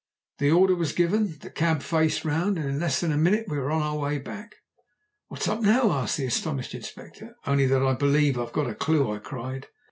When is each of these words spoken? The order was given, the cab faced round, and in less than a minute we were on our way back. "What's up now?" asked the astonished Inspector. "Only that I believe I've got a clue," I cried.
The 0.39 0.49
order 0.49 0.73
was 0.73 0.93
given, 0.93 1.37
the 1.41 1.51
cab 1.51 1.83
faced 1.83 2.25
round, 2.25 2.57
and 2.57 2.67
in 2.67 2.79
less 2.79 2.99
than 2.99 3.11
a 3.11 3.17
minute 3.17 3.45
we 3.47 3.59
were 3.59 3.69
on 3.69 3.83
our 3.83 3.99
way 3.99 4.17
back. 4.17 4.55
"What's 5.27 5.47
up 5.47 5.61
now?" 5.61 5.91
asked 5.91 6.17
the 6.17 6.25
astonished 6.25 6.73
Inspector. 6.73 7.35
"Only 7.45 7.67
that 7.67 7.83
I 7.83 7.93
believe 7.93 8.39
I've 8.39 8.51
got 8.51 8.67
a 8.67 8.73
clue," 8.73 9.11
I 9.13 9.19
cried. 9.19 9.67